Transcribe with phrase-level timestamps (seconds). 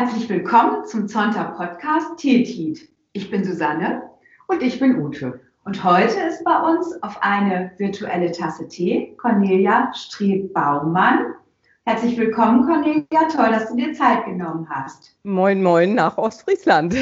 [0.00, 2.88] Herzlich willkommen zum Zonta Podcast Tiltit.
[3.12, 4.08] Ich bin Susanne
[4.46, 5.42] und ich bin Ute.
[5.66, 11.34] Und heute ist bei uns auf eine virtuelle Tasse Tee Cornelia Streb-Baumann.
[11.84, 13.28] Herzlich willkommen, Cornelia.
[13.30, 15.18] Toll, dass du dir Zeit genommen hast.
[15.22, 16.94] Moin, moin nach Ostfriesland.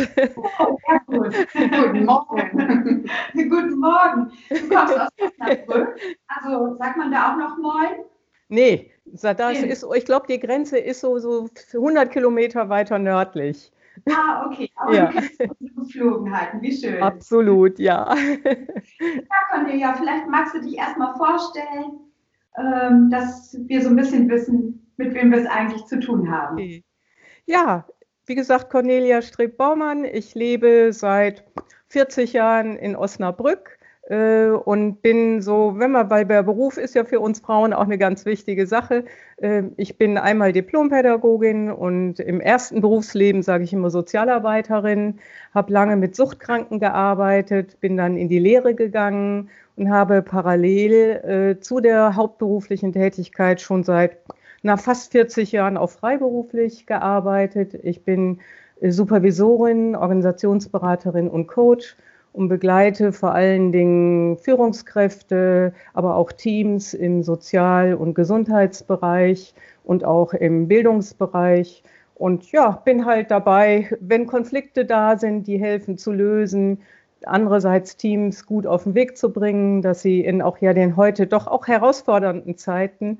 [0.58, 1.36] Oh, sehr gut.
[1.52, 3.08] Guten Morgen.
[3.32, 4.32] Guten Morgen.
[4.48, 6.00] Du kommst aus Osnabrück.
[6.26, 8.04] Also sagt man da auch noch Moin?
[8.48, 13.72] Nee, das ist, ich glaube, die Grenze ist so, so 100 Kilometer weiter nördlich.
[14.10, 14.70] Ah, okay.
[14.76, 15.06] Aber ja.
[15.06, 16.62] du kennst unsere Geflogenheiten.
[16.62, 17.02] Wie schön.
[17.02, 18.14] Absolut, ja.
[19.00, 22.00] Ja, Cornelia, vielleicht magst du dich erstmal vorstellen,
[22.56, 26.82] ähm, dass wir so ein bisschen wissen, mit wem wir es eigentlich zu tun haben.
[27.46, 27.86] Ja,
[28.26, 30.04] wie gesagt, Cornelia Streb-Baumann.
[30.04, 31.44] Ich lebe seit
[31.88, 33.77] 40 Jahren in Osnabrück
[34.14, 37.98] und bin so, wenn man bei der Beruf ist ja für uns Frauen auch eine
[37.98, 39.04] ganz wichtige Sache.
[39.36, 45.18] Äh, ich bin einmal Diplompädagogin und im ersten Berufsleben sage ich immer Sozialarbeiterin,
[45.54, 51.60] habe lange mit Suchtkranken gearbeitet, bin dann in die Lehre gegangen und habe parallel äh,
[51.60, 54.16] zu der hauptberuflichen Tätigkeit schon seit
[54.62, 57.78] na, fast 40 Jahren auch freiberuflich gearbeitet.
[57.82, 58.40] Ich bin
[58.80, 61.96] Supervisorin, Organisationsberaterin und Coach
[62.32, 70.34] und begleite vor allen Dingen Führungskräfte, aber auch Teams im Sozial- und Gesundheitsbereich und auch
[70.34, 71.82] im Bildungsbereich.
[72.14, 76.80] Und ja, bin halt dabei, wenn Konflikte da sind, die helfen zu lösen,
[77.24, 81.26] andererseits Teams gut auf den Weg zu bringen, dass sie in auch ja den heute
[81.26, 83.18] doch auch herausfordernden Zeiten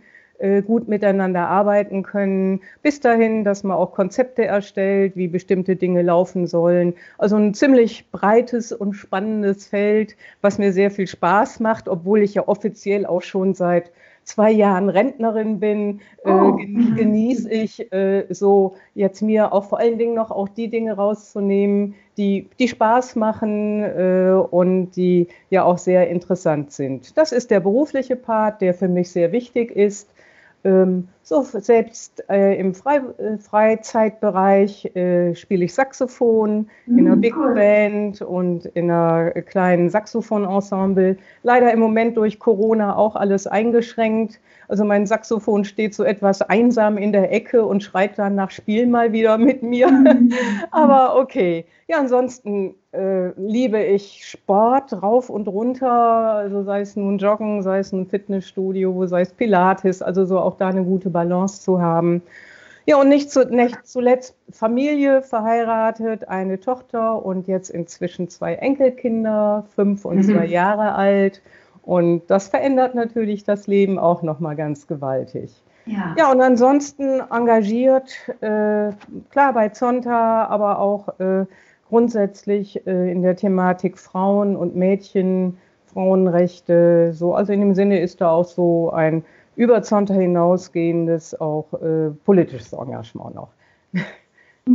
[0.66, 6.46] gut miteinander arbeiten können, bis dahin, dass man auch Konzepte erstellt, wie bestimmte Dinge laufen
[6.46, 6.94] sollen.
[7.18, 12.34] Also ein ziemlich breites und spannendes Feld, was mir sehr viel Spaß macht, obwohl ich
[12.34, 13.90] ja offiziell auch schon seit
[14.28, 16.58] zwei Jahren Rentnerin bin, äh, oh.
[16.58, 20.92] äh, genieße ich äh, so jetzt mir auch vor allen Dingen noch auch die Dinge
[20.92, 27.16] rauszunehmen, die, die Spaß machen äh, und die ja auch sehr interessant sind.
[27.16, 30.10] Das ist der berufliche Part, der für mich sehr wichtig ist.
[30.64, 37.20] Ähm, so, selbst äh, im Frei, äh, Freizeitbereich äh, spiele ich Saxophon in einer mm,
[37.20, 37.34] Big.
[37.54, 41.18] Band und in einer kleinen Saxophon-Ensemble.
[41.42, 44.40] Leider im Moment durch Corona auch alles eingeschränkt.
[44.68, 48.86] Also mein Saxophon steht so etwas einsam in der Ecke und schreit dann nach Spiel
[48.86, 49.88] mal wieder mit mir.
[49.88, 50.32] Mm.
[50.70, 51.66] Aber okay.
[51.90, 57.78] Ja, ansonsten äh, liebe ich Sport rauf und runter, also sei es nun Joggen, sei
[57.78, 62.22] es nun Fitnessstudio, sei es Pilates, also so auch da eine gute Balance zu haben.
[62.86, 69.66] Ja, und nicht, zu, nicht zuletzt Familie, verheiratet, eine Tochter und jetzt inzwischen zwei Enkelkinder,
[69.74, 70.22] fünf und mhm.
[70.22, 71.42] zwei Jahre alt.
[71.82, 75.52] Und das verändert natürlich das Leben auch nochmal ganz gewaltig.
[75.84, 76.14] Ja.
[76.18, 78.92] ja, und ansonsten engagiert, äh,
[79.30, 81.46] klar bei Zonta, aber auch äh,
[81.88, 85.58] grundsätzlich äh, in der Thematik Frauen und Mädchen,
[85.92, 89.24] Frauenrechte, so, also in dem Sinne ist da auch so ein
[89.58, 93.50] über Zonta hinausgehendes auch äh, politisches Engagement noch.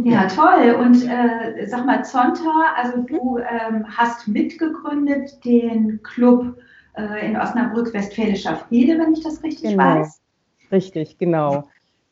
[0.03, 0.73] Ja, toll.
[0.79, 6.57] Und äh, sag mal, Zonta, also du ähm, hast mitgegründet den Club
[6.97, 9.99] äh, in Osnabrück Westfälischer Friede, wenn ich das richtig genau.
[9.99, 10.19] weiß.
[10.71, 11.65] Richtig, genau.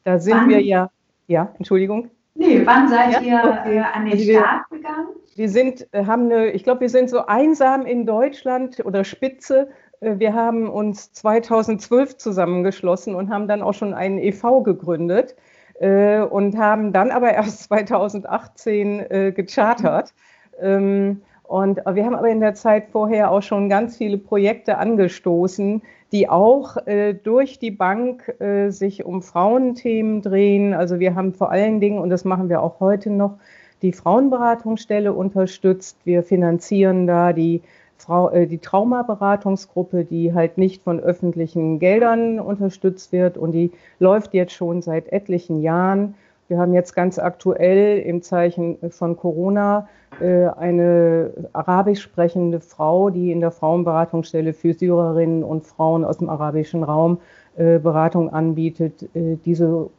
[0.04, 0.50] Da sind Wann?
[0.50, 0.92] wir ja,
[1.26, 2.12] ja, Entschuldigung.
[2.36, 3.20] Nee, wann seid ja?
[3.22, 3.78] ihr okay.
[3.78, 5.08] äh, an den also Start gegangen?
[5.36, 9.70] Wir sind, äh, haben eine, ich glaube, wir sind so einsam in Deutschland oder Spitze.
[10.02, 15.36] Äh, wir haben uns 2012 zusammengeschlossen und haben dann auch schon einen EV gegründet
[15.80, 20.14] äh, und haben dann aber erst 2018 äh, gechartert.
[20.60, 25.82] Ähm, und wir haben aber in der Zeit vorher auch schon ganz viele Projekte angestoßen,
[26.14, 30.74] die auch äh, durch die Bank äh, sich um Frauenthemen drehen.
[30.74, 33.38] Also wir haben vor allen Dingen, und das machen wir auch heute noch,
[33.82, 35.98] die Frauenberatungsstelle unterstützt.
[36.06, 37.62] Wir finanzieren da die, äh,
[38.08, 44.82] die Traumaberatungsgruppe, die halt nicht von öffentlichen Geldern unterstützt wird und die läuft jetzt schon
[44.82, 46.16] seit etlichen Jahren.
[46.48, 49.88] Wir haben jetzt ganz aktuell im Zeichen von Corona
[50.20, 56.30] äh, eine arabisch sprechende Frau, die in der Frauenberatungsstelle für Syrerinnen und Frauen aus dem
[56.30, 57.41] arabischen Raum äh,
[57.80, 59.10] Beratung anbietet.
[59.14, 59.90] Äh, diese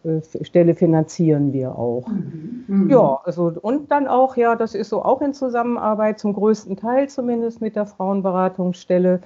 [0.42, 2.08] Stelle finanzieren wir auch.
[2.08, 2.64] Mhm.
[2.66, 2.90] Mhm.
[2.90, 7.08] Ja, also und dann auch, ja, das ist so auch in Zusammenarbeit, zum größten Teil
[7.08, 9.20] zumindest mit der Frauenberatungsstelle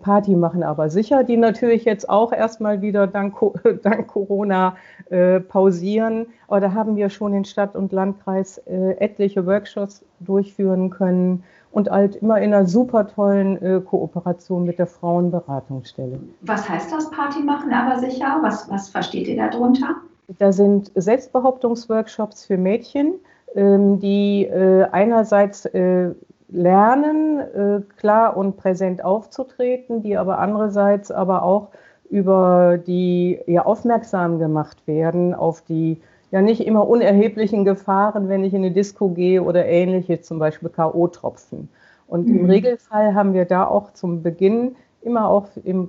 [0.00, 3.36] Party machen aber sicher, die natürlich jetzt auch erstmal wieder dank,
[3.82, 4.74] dank Corona
[5.10, 6.28] äh, pausieren.
[6.48, 11.44] Aber da haben wir schon in Stadt und Landkreis äh, etliche Workshops durchführen können
[11.76, 16.18] und halt immer in einer super tollen äh, Kooperation mit der Frauenberatungsstelle.
[16.40, 18.38] Was heißt das Party machen, aber sicher?
[18.40, 19.96] Was, was versteht ihr darunter?
[20.38, 23.16] Da sind Selbstbehauptungsworkshops für Mädchen,
[23.54, 26.14] ähm, die äh, einerseits äh,
[26.48, 31.68] lernen, äh, klar und präsent aufzutreten, die aber andererseits aber auch
[32.08, 36.00] über die ja aufmerksam gemacht werden auf die
[36.30, 40.68] ja nicht immer unerheblichen Gefahren, wenn ich in eine Disco gehe oder ähnliche, zum Beispiel
[40.68, 41.68] K.O.-Tropfen.
[42.06, 42.40] Und mhm.
[42.40, 45.46] im Regelfall haben wir da auch zum Beginn immer auch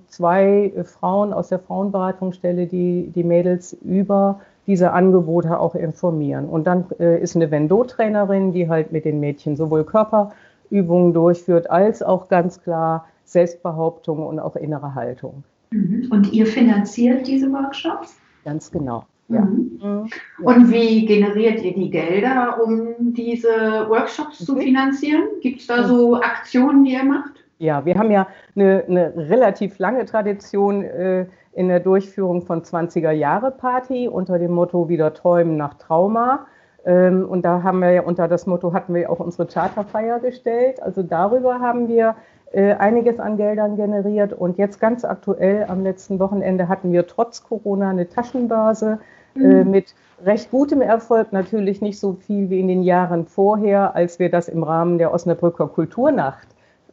[0.08, 6.48] zwei Frauen aus der Frauenberatungsstelle, die die Mädels über diese Angebote auch informieren.
[6.48, 12.04] Und dann äh, ist eine Vendo-Trainerin, die halt mit den Mädchen sowohl Körperübungen durchführt, als
[12.04, 15.44] auch ganz klar Selbstbehauptung und auch innere Haltung.
[15.72, 16.10] Mhm.
[16.12, 18.18] Und ihr finanziert diese Workshops?
[18.44, 19.06] Ganz genau.
[19.30, 19.42] Ja.
[19.42, 20.10] Mhm.
[20.42, 24.62] Und wie generiert ihr die Gelder, um diese Workshops zu mhm.
[24.62, 25.24] finanzieren?
[25.42, 27.34] Gibt es da so Aktionen, die ihr macht?
[27.60, 33.12] Ja, wir haben ja eine, eine relativ lange Tradition äh, in der Durchführung von 20er
[33.12, 36.46] Jahre Party unter dem Motto Wieder träumen nach Trauma.
[36.86, 40.82] Ähm, und da haben wir ja unter das Motto hatten wir auch unsere Charterfeier gestellt.
[40.82, 42.16] Also darüber haben wir
[42.52, 44.34] äh, einiges an Geldern generiert.
[44.34, 49.00] Und jetzt ganz aktuell am letzten Wochenende hatten wir trotz Corona eine Taschenbörse
[49.40, 49.72] äh, mhm.
[49.72, 49.96] mit
[50.26, 54.48] recht gutem Erfolg, natürlich nicht so viel wie in den Jahren vorher, als wir das
[54.48, 56.48] im Rahmen der Osnabrücker Kulturnacht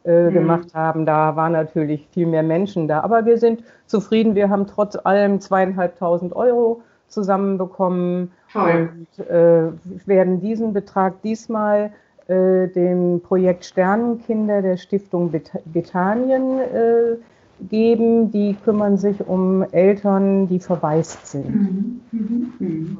[0.05, 0.33] äh, mhm.
[0.33, 1.05] gemacht haben.
[1.05, 3.01] Da waren natürlich viel mehr Menschen da.
[3.01, 4.35] Aber wir sind zufrieden.
[4.35, 8.89] Wir haben trotz allem zweieinhalbtausend Euro zusammenbekommen Toll.
[9.17, 9.71] und äh,
[10.05, 11.91] werden diesen Betrag diesmal
[12.27, 15.31] äh, dem Projekt Sternenkinder der Stiftung
[15.65, 17.15] Bethanien äh,
[17.59, 22.01] geben, die kümmern sich um Eltern, die verwaist sind.
[22.11, 22.53] Mhm.
[22.59, 22.97] Mhm.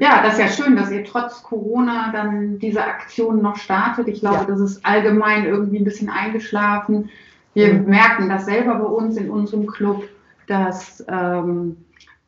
[0.00, 4.08] Ja, das ist ja schön, dass ihr trotz Corona dann diese Aktion noch startet.
[4.08, 4.44] Ich glaube, ja.
[4.46, 7.10] das ist allgemein irgendwie ein bisschen eingeschlafen.
[7.54, 7.88] Wir mhm.
[7.88, 10.04] merken das selber bei uns in unserem Club,
[10.46, 11.76] dass ähm,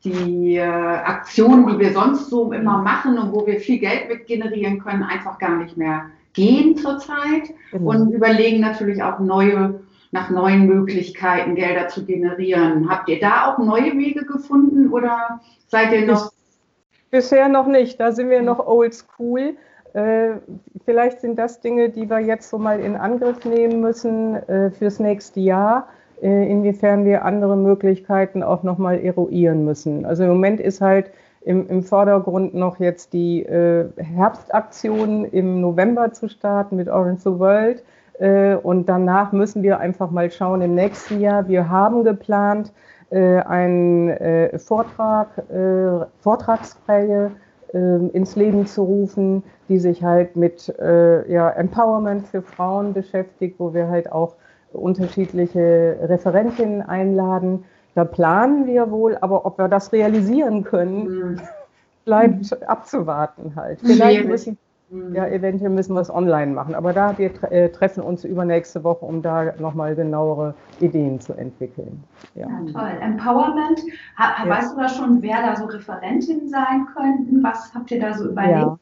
[0.03, 4.27] die äh, Aktionen, die wir sonst so immer machen und wo wir viel Geld mit
[4.27, 7.89] generieren können, einfach gar nicht mehr gehen zurzeit genau.
[7.89, 9.79] und überlegen natürlich auch neue
[10.11, 12.89] nach neuen Möglichkeiten Gelder zu generieren.
[12.89, 16.31] Habt ihr da auch neue Wege gefunden oder seid ihr noch?
[17.11, 19.55] Bisher noch nicht, da sind wir noch old school.
[19.93, 20.37] Äh,
[20.85, 24.99] vielleicht sind das Dinge, die wir jetzt so mal in Angriff nehmen müssen äh, fürs
[24.99, 25.87] nächste Jahr,
[26.21, 30.05] äh, inwiefern wir andere Möglichkeiten auch nochmal eruieren müssen.
[30.05, 31.11] Also im Moment ist halt
[31.41, 37.83] im, im Vordergrund noch jetzt die Herbstaktion im November zu starten mit Orange the World.
[38.19, 41.47] Äh, und danach müssen wir einfach mal schauen im nächsten Jahr.
[41.47, 42.73] Wir haben geplant,
[43.09, 45.29] äh, einen äh, Vortrag,
[46.19, 47.31] Vortragsreihe
[47.73, 53.89] ins Leben zu rufen, die sich halt mit ja, Empowerment für Frauen beschäftigt, wo wir
[53.89, 54.35] halt auch
[54.71, 57.65] unterschiedliche Referentinnen einladen.
[57.93, 61.41] Da planen wir wohl, aber ob wir das realisieren können, mhm.
[62.05, 63.81] bleibt abzuwarten halt.
[63.81, 64.57] Vielleicht müssen,
[64.89, 65.33] ja, mhm.
[65.33, 66.73] eventuell müssen wir es online machen.
[66.73, 72.03] Aber da wir äh, treffen uns übernächste Woche, um da nochmal genauere Ideen zu entwickeln.
[72.35, 72.91] Ja, ja toll.
[73.01, 73.81] Empowerment.
[74.17, 74.49] Ha, ja.
[74.49, 77.43] Weißt du da schon, wer da so Referentinnen sein könnten?
[77.43, 78.59] Was habt ihr da so überlegt?
[78.59, 78.77] Ja.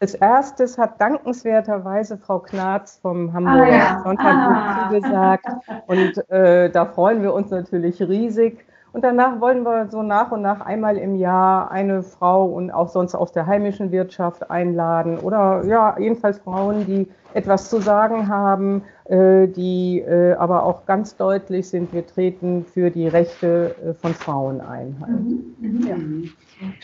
[0.00, 4.00] Als erstes hat dankenswerterweise Frau Knarz vom Hamburger ah, ja.
[4.04, 4.88] Sonntagbuch ah.
[4.88, 5.46] zugesagt.
[5.88, 8.64] Und äh, da freuen wir uns natürlich riesig.
[8.98, 12.88] Und danach wollen wir so nach und nach einmal im Jahr eine Frau und auch
[12.88, 18.82] sonst aus der heimischen Wirtschaft einladen oder ja, jedenfalls Frauen, die etwas zu sagen haben,
[19.04, 24.14] äh, die äh, aber auch ganz deutlich sind, wir treten für die Rechte äh, von
[24.14, 24.96] Frauen ein.
[25.00, 25.12] Halt.
[25.12, 25.54] Mhm.
[25.60, 26.30] Mhm.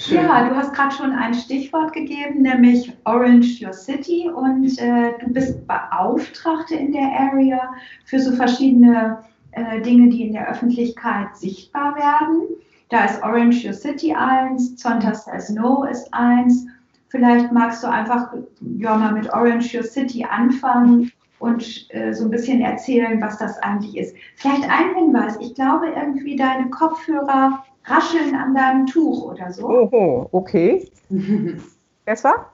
[0.06, 0.22] Ja.
[0.22, 0.48] ja.
[0.48, 5.66] du hast gerade schon ein Stichwort gegeben, nämlich Orange Your City und äh, du bist
[5.66, 9.18] Beauftragte in der Area für so verschiedene
[9.54, 12.48] äh, Dinge, die in der Öffentlichkeit sichtbar werden.
[12.88, 16.66] Da ist Orange Your City eins, Zonta Says No ist eins.
[17.08, 18.32] Vielleicht magst du einfach
[18.78, 23.58] ja, mal mit Orange Your City anfangen und äh, so ein bisschen erzählen, was das
[23.58, 24.16] eigentlich ist.
[24.36, 25.36] Vielleicht ein Hinweis.
[25.40, 29.68] Ich glaube irgendwie deine Kopfhörer rascheln an deinem Tuch oder so.
[29.68, 30.90] Oho, okay.
[32.04, 32.46] besser?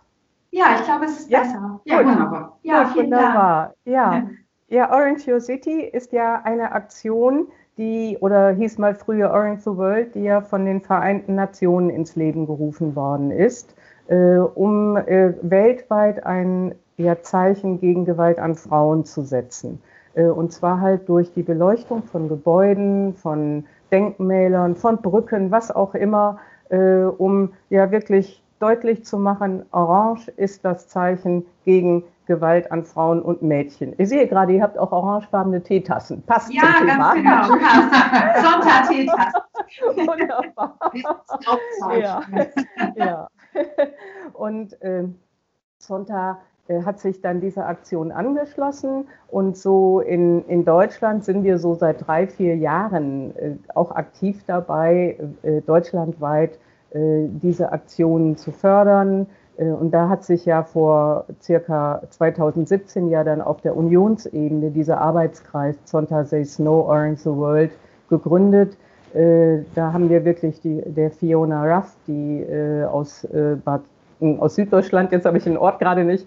[0.50, 1.40] Ja, ich glaube, es ist ja?
[1.42, 1.80] besser.
[1.84, 2.58] Ja, wunderbar.
[2.62, 3.62] Ja, Gut, wunderbar.
[3.66, 3.76] Dank.
[3.84, 4.28] Ja.
[4.72, 9.76] Ja, Orange Your City ist ja eine Aktion, die, oder hieß mal früher Orange the
[9.76, 13.74] World, die ja von den Vereinten Nationen ins Leben gerufen worden ist,
[14.06, 19.82] äh, um äh, weltweit ein ja, Zeichen gegen Gewalt an Frauen zu setzen.
[20.14, 25.96] Äh, und zwar halt durch die Beleuchtung von Gebäuden, von Denkmälern, von Brücken, was auch
[25.96, 32.84] immer, äh, um ja wirklich deutlich zu machen, Orange ist das Zeichen gegen Gewalt an
[32.84, 33.92] Frauen und Mädchen.
[33.98, 36.22] Ich sehe gerade, ihr habt auch orangefarbene Teetassen.
[36.22, 37.16] Passt ja, zum Thema.
[37.16, 38.50] Ja, ganz genau.
[38.50, 39.40] Sonntag-Teetassen.
[40.06, 40.78] Wunderbar.
[41.98, 42.22] ja.
[42.94, 43.28] ja.
[44.34, 45.08] Und äh,
[45.78, 51.58] Sonntag äh, hat sich dann dieser Aktion angeschlossen und so in, in Deutschland sind wir
[51.58, 56.60] so seit drei, vier Jahren äh, auch aktiv dabei, äh, deutschlandweit
[56.90, 59.26] äh, diese Aktionen zu fördern.
[59.60, 65.00] Äh, und da hat sich ja vor circa 2017 ja dann auf der Unionsebene dieser
[65.00, 67.70] Arbeitskreis Zonta Says No Orange the World
[68.08, 68.76] gegründet.
[69.14, 72.46] Äh, da haben wir wirklich die, der Fiona Ruff, die
[72.90, 73.26] aus,
[73.64, 73.82] Bad,
[74.20, 76.26] aus Süddeutschland, jetzt habe ich den Ort gerade nicht,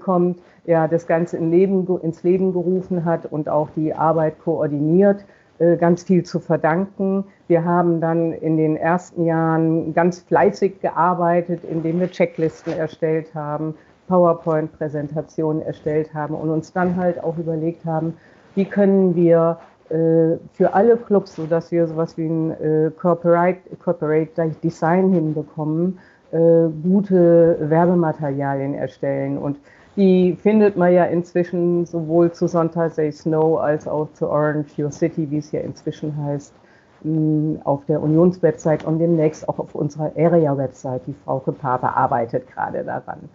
[0.00, 5.24] kommt, ja, das Ganze in Leben, ins Leben gerufen hat und auch die Arbeit koordiniert.
[5.60, 7.24] Äh, ganz viel zu verdanken.
[7.46, 13.76] Wir haben dann in den ersten Jahren ganz fleißig gearbeitet, indem wir Checklisten erstellt haben,
[14.08, 18.14] PowerPoint-Präsentationen erstellt haben und uns dann halt auch überlegt haben,
[18.56, 19.58] wie können wir
[19.90, 25.98] äh, für alle Clubs, sodass wir sowas wie ein äh, Corporate, Corporate Design hinbekommen,
[26.82, 29.38] gute Werbematerialien erstellen.
[29.38, 29.56] Und
[29.96, 34.90] die findet man ja inzwischen sowohl zu Sonntag Say Snow als auch zu Orange Your
[34.90, 36.52] City, wie es ja inzwischen heißt,
[37.02, 41.06] mm, auf der Unionswebsite und demnächst auch auf unserer Area-Website.
[41.06, 43.28] Die Frau Pape arbeitet gerade daran.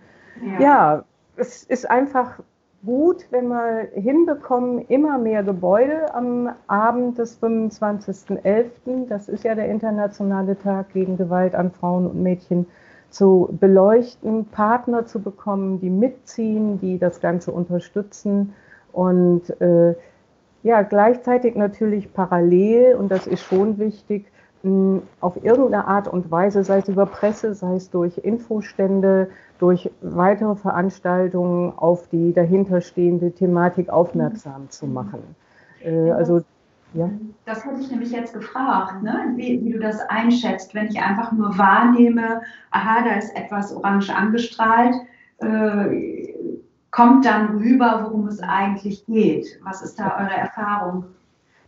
[0.60, 0.60] Ja.
[0.60, 1.04] ja,
[1.38, 2.40] es ist einfach
[2.86, 9.68] gut, wenn wir hinbekommen, immer mehr Gebäude am Abend des 25.11., das ist ja der
[9.68, 12.68] internationale Tag gegen Gewalt an Frauen und Mädchen,
[13.10, 18.54] zu beleuchten, Partner zu bekommen, die mitziehen, die das Ganze unterstützen
[18.92, 19.96] und äh,
[20.64, 24.26] ja, gleichzeitig natürlich parallel, und das ist schon wichtig,
[24.64, 29.90] mh, auf irgendeine Art und Weise, sei es über Presse, sei es durch Infostände, durch
[30.02, 35.36] weitere Veranstaltungen auf die dahinterstehende Thematik aufmerksam zu machen.
[35.82, 36.42] Äh, also
[36.94, 37.10] ja.
[37.46, 39.34] Das hätte ich nämlich jetzt gefragt, ne?
[39.36, 42.42] wie, wie, du das einschätzt, wenn ich einfach nur wahrnehme,
[42.72, 44.96] aha, da ist etwas orange angestrahlt,
[45.40, 46.34] äh,
[46.92, 49.60] kommt dann rüber, worum es eigentlich geht.
[49.64, 51.06] Was ist da eure Erfahrung?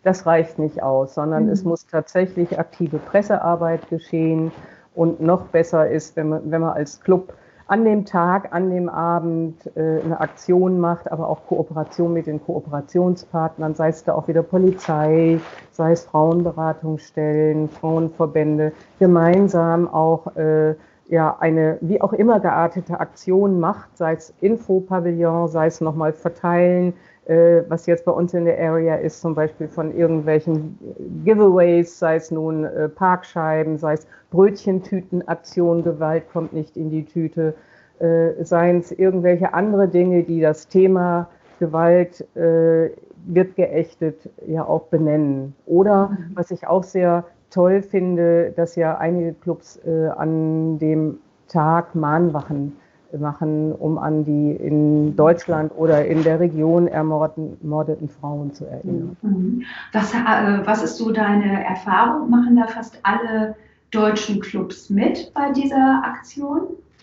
[0.04, 1.51] Das reicht nicht aus, sondern mhm.
[1.51, 4.51] es muss tatsächlich aktive Pressearbeit geschehen.
[4.94, 7.34] Und noch besser ist, wenn man, wenn man als Club
[7.72, 12.44] an dem Tag, an dem Abend äh, eine Aktion macht, aber auch Kooperation mit den
[12.44, 15.40] Kooperationspartnern, sei es da auch wieder Polizei,
[15.72, 20.75] sei es Frauenberatungsstellen, Frauenverbände, gemeinsam auch äh,
[21.08, 26.94] ja, eine wie auch immer geartete Aktion macht, sei es Infopavillon, sei es nochmal verteilen,
[27.25, 30.78] äh, was jetzt bei uns in der Area ist, zum Beispiel von irgendwelchen
[31.24, 37.54] Giveaways, sei es nun äh, Parkscheiben, sei es Brötchentütenaktion, Gewalt kommt nicht in die Tüte,
[38.00, 42.90] äh, seien es irgendwelche andere Dinge, die das Thema Gewalt äh,
[43.25, 45.56] wird geächtet, ja auch benennen.
[45.68, 46.32] Oder mhm.
[46.34, 52.78] was ich auch sehr toll finde, dass ja einige Clubs äh, an dem Tag Mahnwachen
[53.20, 59.18] machen, um an die in Deutschland oder in der Region ermordeten Frauen zu erinnern.
[59.22, 59.63] Mhm.
[59.94, 60.18] Was, äh,
[60.65, 62.30] was ist so deine Erfahrung?
[62.30, 63.56] Machen da fast alle
[63.91, 66.62] deutschen Clubs mit bei dieser Aktion?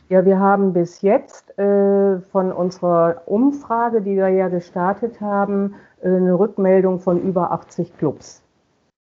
[0.08, 6.08] Ja, wir haben bis jetzt äh, von unserer Umfrage, die wir ja gestartet haben, äh,
[6.08, 8.42] eine Rückmeldung von über 80 Clubs.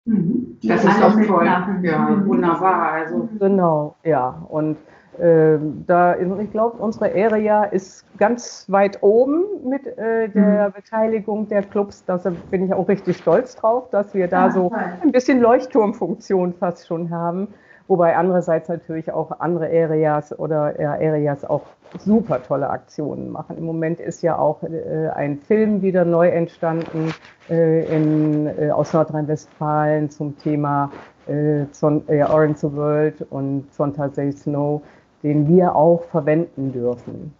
[0.05, 0.57] Mhm.
[0.63, 1.45] Das ist doch toll.
[1.45, 2.25] Ja, mhm.
[2.25, 2.91] wunderbar.
[2.93, 3.29] Also.
[3.39, 4.43] Genau, ja.
[4.49, 4.77] Und
[5.19, 10.73] ähm, da, ich glaube, unsere Area ist ganz weit oben mit äh, der mhm.
[10.73, 12.03] Beteiligung der Clubs.
[12.05, 12.19] Da
[12.51, 14.71] bin ich auch richtig stolz drauf, dass wir da ja, so
[15.01, 17.47] ein bisschen Leuchtturmfunktion fast schon haben.
[17.87, 21.63] Wobei andererseits natürlich auch andere Areas oder Areas auch
[21.99, 23.57] super tolle Aktionen machen.
[23.57, 27.13] Im Moment ist ja auch äh, ein Film wieder neu entstanden
[27.49, 30.91] äh, in, äh, aus Nordrhein-Westfalen zum Thema
[31.27, 34.81] äh, Orange the World und Sonntag Say Snow
[35.23, 37.33] den wir auch verwenden dürfen.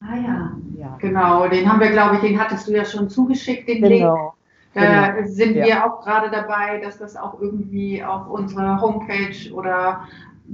[0.00, 0.52] Ah ja.
[0.76, 0.96] ja.
[1.00, 4.14] Genau, den haben wir, glaube ich, den hattest du ja schon zugeschickt, den genau.
[4.14, 4.32] Link.
[4.74, 5.28] Da genau.
[5.28, 5.64] sind ja.
[5.64, 10.06] wir auch gerade dabei, dass das auch irgendwie auf unserer Homepage oder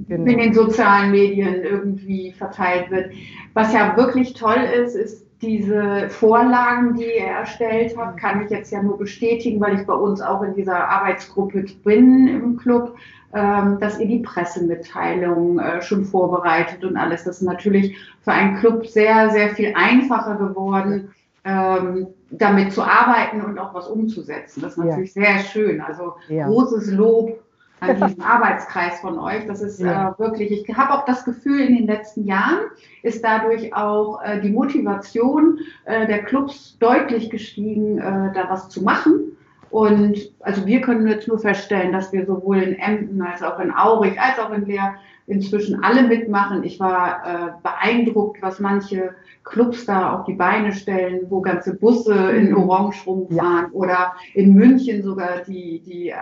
[0.09, 0.31] genau.
[0.31, 3.13] in den sozialen Medien irgendwie verteilt wird.
[3.55, 8.73] Was ja wirklich toll ist, ist diese Vorlagen, die er erstellt hat, kann ich jetzt
[8.73, 12.97] ja nur bestätigen, weil ich bei uns auch in dieser Arbeitsgruppe bin im Club,
[13.33, 17.25] ähm, dass ihr die Pressemitteilung äh, schon vorbereitet und alles.
[17.25, 21.11] Das ist natürlich für einen Club sehr, sehr viel einfacher geworden,
[21.45, 24.61] ähm, damit zu arbeiten und auch was umzusetzen.
[24.61, 25.23] Das ist natürlich ja.
[25.23, 25.81] sehr schön.
[25.81, 26.47] Also ja.
[26.47, 27.39] großes Lob
[27.81, 29.47] an diesen Arbeitskreis von euch.
[29.47, 30.11] Das ist ja.
[30.11, 32.59] äh, wirklich, ich habe auch das Gefühl, in den letzten Jahren
[33.03, 38.83] ist dadurch auch äh, die Motivation äh, der Clubs deutlich gestiegen, äh, da was zu
[38.83, 39.37] machen.
[39.71, 43.71] Und also wir können jetzt nur feststellen, dass wir sowohl in Emden als auch in
[43.71, 44.95] Aurich als auch in Leer
[45.29, 46.65] inzwischen alle mitmachen.
[46.65, 52.15] Ich war äh, beeindruckt, was manche Clubs da auf die Beine stellen, wo ganze Busse
[52.33, 52.57] in mhm.
[52.59, 53.73] Orange rumfahren ja.
[53.73, 56.15] oder in München sogar die, die, äh,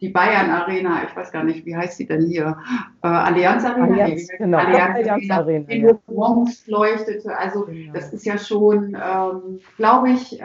[0.00, 2.58] die Bayern Arena, ich weiß gar nicht, wie heißt sie denn hier?
[3.02, 3.86] Äh, Allianz Arena?
[3.86, 4.58] Allianz, nee, genau.
[4.58, 5.98] Allianz, Allianz Arena, Arena in ja.
[6.06, 7.36] Orange leuchtete.
[7.36, 7.92] Also genau.
[7.94, 10.44] das ist ja schon, ähm, glaube ich, äh,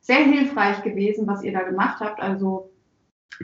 [0.00, 2.20] sehr hilfreich gewesen, was ihr da gemacht habt.
[2.20, 2.70] Also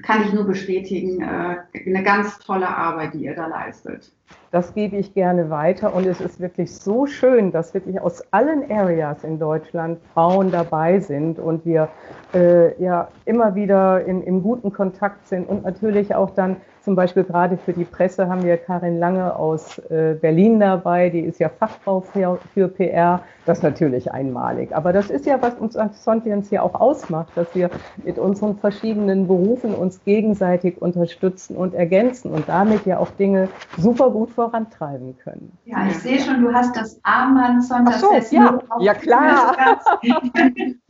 [0.02, 4.12] kann ich nur bestätigen, äh, eine ganz tolle Arbeit, die ihr da leistet.
[4.50, 8.70] Das gebe ich gerne weiter und es ist wirklich so schön, dass wirklich aus allen
[8.70, 11.88] Areas in Deutschland Frauen dabei sind und wir
[12.32, 16.56] äh, ja immer wieder in, im guten Kontakt sind und natürlich auch dann
[16.86, 21.18] zum Beispiel gerade für die Presse haben wir Karin Lange aus äh, Berlin dabei, die
[21.18, 23.22] ist ja Fachfrau für, für, PR.
[23.44, 24.70] Das ist natürlich einmalig.
[24.72, 27.70] Aber das ist ja, was uns als Sontians hier auch ausmacht, dass wir
[28.04, 34.12] mit unseren verschiedenen Berufen uns gegenseitig unterstützen und ergänzen und damit ja auch Dinge super
[34.16, 35.52] gut vorantreiben können.
[35.66, 38.02] Ja, ich sehe schon, du hast das Armband Sonntags.
[38.02, 39.54] Ach so, ja, ja klar.
[40.02, 40.80] Die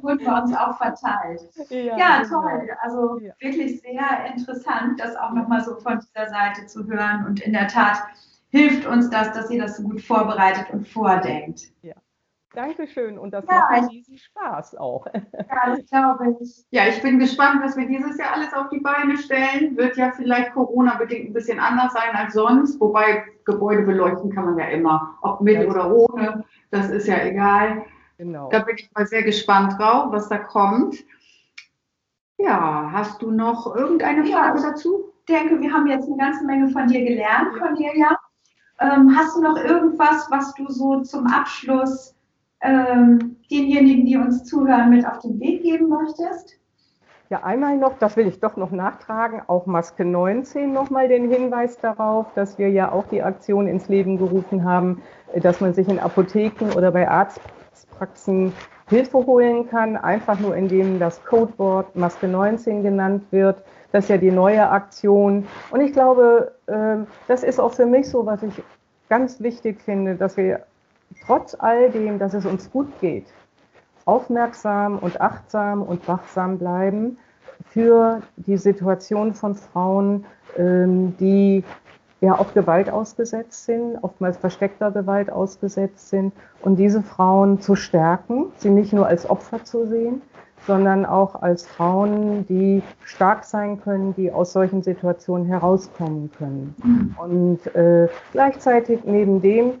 [0.00, 1.42] wurden bei uns auch verteilt.
[1.68, 2.66] Ja, ja toll.
[2.80, 3.34] Also ja.
[3.40, 7.26] wirklich sehr interessant, das auch nochmal so von dieser Seite zu hören.
[7.26, 7.98] Und in der Tat
[8.48, 11.70] hilft uns das, dass ihr das so gut vorbereitet und vordenkt.
[11.82, 11.94] Ja.
[12.54, 15.06] Dankeschön und das ja, macht riesen Spaß auch.
[15.14, 16.64] Ja, das glaube ich.
[16.70, 19.76] Ja, ich bin gespannt, was wir dieses Jahr alles auf die Beine stellen.
[19.76, 24.58] Wird ja vielleicht Corona-bedingt ein bisschen anders sein als sonst, wobei Gebäude beleuchten kann man
[24.58, 27.84] ja immer, ob mit oder ohne, das ist ja egal.
[28.16, 28.48] Genau.
[28.50, 30.96] Da bin ich mal sehr gespannt drauf, was da kommt.
[32.38, 35.12] Ja, hast du noch irgendeine Frage ja, dazu?
[35.20, 38.18] Ich denke, wir haben jetzt eine ganze Menge von dir gelernt, Cornelia.
[38.80, 42.14] Ähm, hast du noch irgendwas, was du so zum Abschluss
[42.62, 46.58] ähm, denjenigen, die uns zuhören, mit auf den Weg geben möchtest?
[47.30, 51.78] Ja, einmal noch, das will ich doch noch nachtragen, auch Maske 19 nochmal den Hinweis
[51.78, 55.02] darauf, dass wir ja auch die Aktion ins Leben gerufen haben,
[55.34, 58.54] dass man sich in Apotheken oder bei Arztpraxen
[58.88, 63.62] Hilfe holen kann, einfach nur indem das Codewort Maske 19 genannt wird.
[63.92, 65.46] Das ist ja die neue Aktion.
[65.70, 68.54] Und ich glaube, ähm, das ist auch für mich so, was ich
[69.10, 70.64] ganz wichtig finde, dass wir
[71.28, 73.26] trotz all dem, dass es uns gut geht,
[74.06, 77.18] aufmerksam und achtsam und wachsam bleiben
[77.68, 80.24] für die Situation von Frauen,
[80.56, 81.62] ähm, die
[82.22, 88.46] ja auf Gewalt ausgesetzt sind, oftmals versteckter Gewalt ausgesetzt sind und diese Frauen zu stärken,
[88.56, 90.22] sie nicht nur als Opfer zu sehen,
[90.66, 96.74] sondern auch als Frauen, die stark sein können, die aus solchen Situationen herauskommen können.
[96.82, 97.16] Mhm.
[97.18, 99.74] Und äh, gleichzeitig neben dem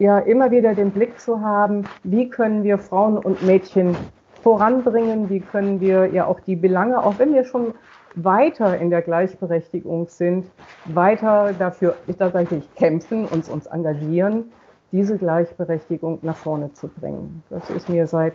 [0.00, 3.94] ja immer wieder den Blick zu haben, wie können wir Frauen und Mädchen
[4.42, 7.74] voranbringen, wie können wir ja auch die Belange, auch wenn wir schon
[8.14, 10.46] weiter in der Gleichberechtigung sind,
[10.86, 14.50] weiter dafür, ich sage ich, kämpfen, uns uns engagieren,
[14.90, 17.42] diese Gleichberechtigung nach vorne zu bringen.
[17.50, 18.34] Das ist mir seit,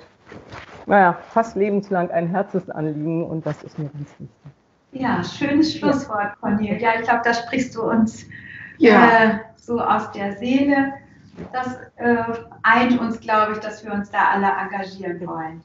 [0.85, 4.29] naja, fast lebenslang ein Herzensanliegen und das ist mir ganz wichtig.
[4.91, 6.77] Ja, schönes Schlusswort, Cornelia.
[6.77, 8.25] Ja, ich glaube, da sprichst du uns
[8.77, 9.07] ja.
[9.07, 10.93] äh, so aus der Seele
[11.51, 12.23] das äh,
[12.63, 15.63] eint uns, glaube ich, dass wir uns da alle engagieren wollen.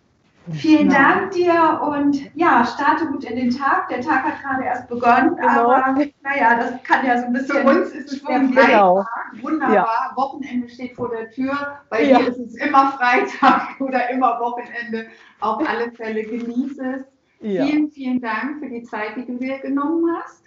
[0.53, 0.99] Vielen genau.
[0.99, 3.89] Dank dir und ja, starte gut in den Tag.
[3.89, 5.71] Der Tag hat gerade erst begonnen, genau.
[5.71, 7.57] aber naja, das kann ja so ein bisschen.
[7.57, 9.05] Für uns ist es der genau.
[9.43, 9.75] Wunderbar.
[9.75, 10.13] Ja.
[10.17, 11.79] Wochenende steht vor der Tür.
[11.91, 12.19] Bei ja.
[12.19, 15.09] dir ist es immer Freitag oder immer Wochenende.
[15.41, 17.05] Auf alle Fälle genieße es.
[17.41, 17.65] Ja.
[17.67, 20.45] Vielen, vielen Dank für die Zeit, die du dir genommen hast.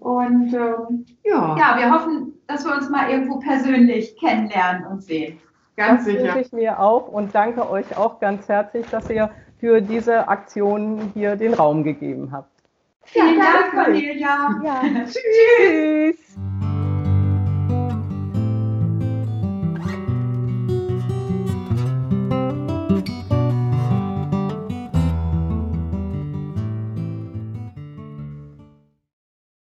[0.00, 1.56] Und ähm, ja.
[1.58, 5.38] Ja, wir hoffen, dass wir uns mal irgendwo persönlich kennenlernen und sehen.
[5.76, 6.22] Ganz das sicher.
[6.24, 11.10] wünsche ich mir auch und danke euch auch ganz herzlich, dass ihr für diese Aktion
[11.14, 12.50] hier den Raum gegeben habt.
[13.04, 14.60] Vielen Dank, Cornelia.
[14.62, 14.82] Ja.
[15.04, 16.36] Tschüss.